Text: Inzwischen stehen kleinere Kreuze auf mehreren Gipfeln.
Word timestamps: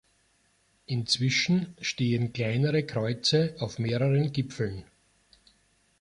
Inzwischen 0.87 1.75
stehen 1.79 2.33
kleinere 2.33 2.83
Kreuze 2.87 3.55
auf 3.59 3.77
mehreren 3.77 4.31
Gipfeln. 4.31 4.83